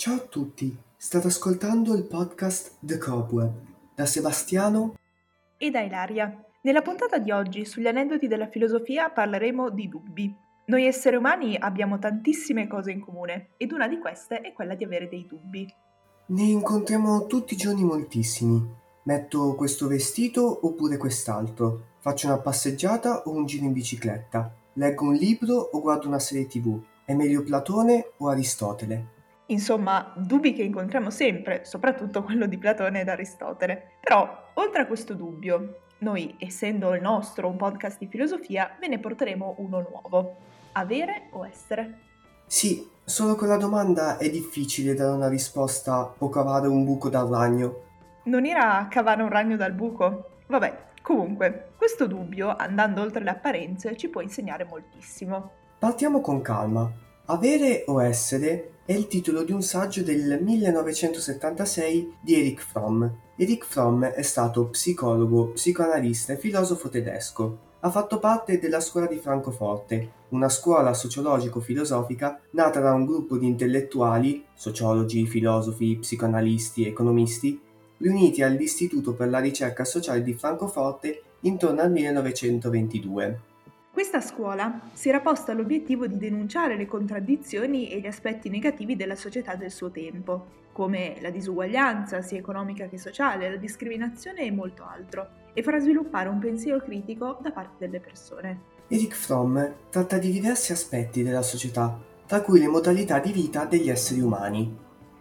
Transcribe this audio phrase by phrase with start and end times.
[0.00, 3.52] Ciao a tutti, state ascoltando il podcast The Cobweb
[3.96, 4.94] da Sebastiano
[5.56, 6.40] e da Ilaria.
[6.60, 10.32] Nella puntata di oggi sugli aneddoti della filosofia parleremo di dubbi.
[10.66, 14.84] Noi esseri umani abbiamo tantissime cose in comune ed una di queste è quella di
[14.84, 15.66] avere dei dubbi.
[16.26, 18.64] Ne incontriamo tutti i giorni moltissimi.
[19.02, 21.86] Metto questo vestito oppure quest'altro.
[21.98, 24.54] Faccio una passeggiata o un giro in bicicletta.
[24.74, 26.80] Leggo un libro o guardo una serie tv.
[27.04, 29.16] È meglio Platone o Aristotele?
[29.50, 33.92] Insomma, dubbi che incontriamo sempre, soprattutto quello di Platone ed Aristotele.
[34.00, 38.98] Però, oltre a questo dubbio, noi, essendo il nostro un podcast di filosofia, ve ne
[38.98, 40.36] porteremo uno nuovo.
[40.72, 41.98] Avere o essere?
[42.46, 47.28] Sì, solo con la domanda è difficile dare una risposta o cavare un buco dal
[47.28, 47.84] ragno.
[48.24, 50.40] Non era cavare un ragno dal buco?
[50.46, 55.52] Vabbè, comunque, questo dubbio, andando oltre le apparenze, ci può insegnare moltissimo.
[55.78, 57.06] Partiamo con calma.
[57.30, 63.04] Avere o essere è il titolo di un saggio del 1976 di Erich Fromm.
[63.36, 67.58] Erich Fromm è stato psicologo, psicoanalista e filosofo tedesco.
[67.80, 73.44] Ha fatto parte della scuola di Francoforte, una scuola sociologico-filosofica nata da un gruppo di
[73.44, 77.60] intellettuali, sociologi, filosofi, psicoanalisti economisti,
[77.98, 83.47] riuniti all'Istituto per la ricerca sociale di Francoforte intorno al 1922.
[83.98, 89.16] Questa scuola si era posta l'obiettivo di denunciare le contraddizioni e gli aspetti negativi della
[89.16, 94.86] società del suo tempo, come la disuguaglianza sia economica che sociale, la discriminazione e molto
[94.86, 98.60] altro, e far sviluppare un pensiero critico da parte delle persone.
[98.86, 99.58] Eric Fromm
[99.90, 104.76] tratta di diversi aspetti della società, tra cui le modalità di vita degli esseri umani.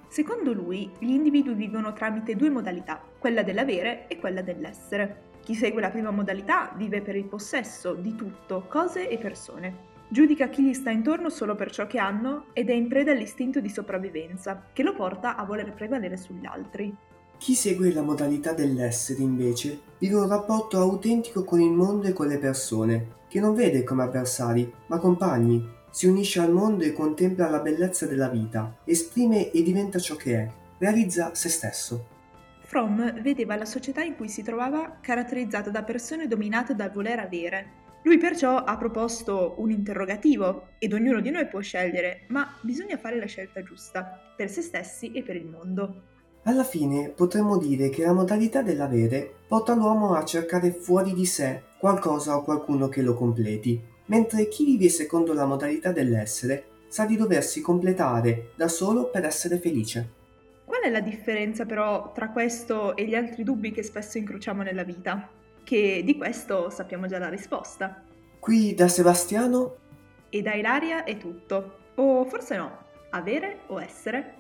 [0.08, 5.27] Secondo lui, gli individui vivono tramite due modalità, quella dell'avere e quella dell'essere.
[5.48, 9.76] Chi segue la prima modalità vive per il possesso di tutto, cose e persone.
[10.10, 13.62] Giudica chi gli sta intorno solo per ciò che hanno ed è in preda all'istinto
[13.62, 16.94] di sopravvivenza, che lo porta a voler prevalere sugli altri.
[17.38, 22.28] Chi segue la modalità dell'essere, invece, vive un rapporto autentico con il mondo e con
[22.28, 25.66] le persone, che non vede come avversari, ma compagni.
[25.90, 30.36] Si unisce al mondo e contempla la bellezza della vita, esprime e diventa ciò che
[30.36, 32.16] è, realizza se stesso.
[32.68, 37.86] Fromm vedeva la società in cui si trovava caratterizzata da persone dominate dal voler avere.
[38.04, 43.20] Lui perciò ha proposto un interrogativo ed ognuno di noi può scegliere, ma bisogna fare
[43.20, 46.02] la scelta giusta, per se stessi e per il mondo.
[46.44, 51.64] Alla fine potremmo dire che la modalità dell'avere porta l'uomo a cercare fuori di sé
[51.80, 57.16] qualcosa o qualcuno che lo completi, mentre chi vive secondo la modalità dell'essere sa di
[57.16, 60.17] doversi completare da solo per essere felice.
[60.88, 65.30] È la differenza però tra questo e gli altri dubbi che spesso incrociamo nella vita?
[65.62, 68.06] Che di questo sappiamo già la risposta.
[68.40, 69.76] Qui da Sebastiano
[70.30, 71.80] e da Ilaria è tutto.
[71.96, 74.37] O forse no, avere o essere?